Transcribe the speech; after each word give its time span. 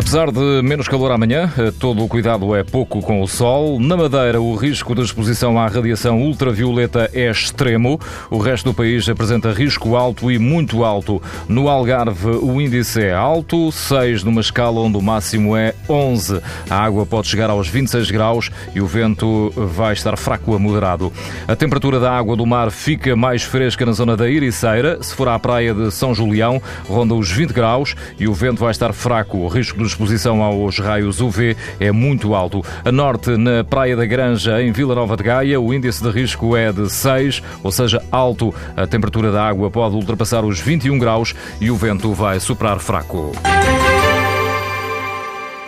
Apesar 0.00 0.32
de 0.32 0.62
menos 0.62 0.88
calor 0.88 1.12
amanhã, 1.12 1.52
eh, 1.58 1.70
todo 1.78 2.02
o 2.02 2.08
cuidado 2.08 2.56
é 2.56 2.64
pouco 2.64 3.02
com 3.02 3.20
o 3.20 3.28
sol. 3.28 3.78
Na 3.78 3.98
Madeira, 3.98 4.40
o 4.40 4.56
risco 4.56 4.94
de 4.94 5.02
exposição 5.02 5.58
à 5.58 5.68
radiação 5.68 6.22
ultravioleta 6.22 7.10
é 7.12 7.30
extremo. 7.30 8.00
O 8.30 8.38
resto 8.38 8.70
do 8.70 8.74
país 8.74 9.06
apresenta 9.10 9.52
risco 9.52 9.96
alto 9.96 10.30
e 10.30 10.38
muito 10.38 10.84
alto. 10.84 11.22
No 11.46 11.68
Algarve, 11.68 12.30
o 12.30 12.58
índice 12.62 13.02
é 13.02 13.12
alto, 13.12 13.70
6 13.70 14.24
numa 14.24 14.40
escala 14.40 14.80
onde 14.80 14.96
o 14.96 15.02
máximo 15.02 15.54
é 15.54 15.74
11. 15.86 16.40
A 16.70 16.76
água 16.82 17.04
pode 17.04 17.28
chegar 17.28 17.50
aos 17.50 17.68
26 17.68 18.10
graus 18.10 18.50
e 18.74 18.80
o 18.80 18.86
vento 18.86 19.52
vai 19.54 19.92
estar 19.92 20.16
fraco 20.16 20.54
a 20.54 20.58
moderado. 20.58 21.12
A 21.46 21.54
temperatura 21.54 22.00
da 22.00 22.10
água 22.10 22.34
do 22.34 22.46
mar 22.46 22.70
fica 22.70 23.14
mais 23.14 23.42
fresca 23.42 23.84
na 23.84 23.92
zona 23.92 24.16
da 24.16 24.30
Ericeira. 24.30 25.02
Se 25.02 25.14
for 25.14 25.28
à 25.28 25.38
praia 25.38 25.74
de 25.74 25.90
São 25.90 26.14
Julião, 26.14 26.60
ronda 26.88 27.14
os 27.14 27.30
20 27.30 27.52
graus 27.52 27.94
e 28.18 28.26
o 28.26 28.32
vento 28.32 28.60
vai 28.60 28.70
estar 28.70 28.94
fraco. 28.94 29.36
O 29.36 29.46
risco 29.46 29.76
de 29.76 29.89
exposição 29.90 30.42
aos 30.42 30.78
raios 30.78 31.20
UV 31.20 31.56
é 31.78 31.92
muito 31.92 32.34
alto. 32.34 32.64
A 32.84 32.90
norte, 32.90 33.36
na 33.36 33.62
Praia 33.62 33.96
da 33.96 34.06
Granja, 34.06 34.62
em 34.62 34.72
Vila 34.72 34.94
Nova 34.94 35.16
de 35.16 35.22
Gaia, 35.22 35.60
o 35.60 35.74
índice 35.74 36.02
de 36.02 36.10
risco 36.10 36.56
é 36.56 36.72
de 36.72 36.90
6, 36.90 37.42
ou 37.62 37.70
seja, 37.70 38.02
alto. 38.10 38.54
A 38.76 38.86
temperatura 38.86 39.30
da 39.30 39.46
água 39.46 39.70
pode 39.70 39.94
ultrapassar 39.94 40.44
os 40.44 40.60
21 40.60 40.98
graus 40.98 41.34
e 41.60 41.70
o 41.70 41.76
vento 41.76 42.12
vai 42.12 42.40
soprar 42.40 42.78
fraco. 42.78 43.32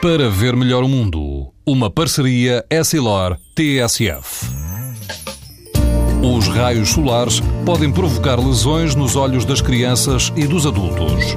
Para 0.00 0.28
ver 0.28 0.54
melhor 0.54 0.84
o 0.84 0.88
mundo, 0.88 1.48
uma 1.66 1.90
parceria 1.90 2.64
Essilor-TSF. 2.70 4.46
Os 6.22 6.48
raios 6.48 6.90
solares 6.90 7.40
podem 7.64 7.90
provocar 7.92 8.38
lesões 8.38 8.94
nos 8.94 9.16
olhos 9.16 9.44
das 9.44 9.60
crianças 9.60 10.32
e 10.36 10.46
dos 10.46 10.66
adultos. 10.66 11.36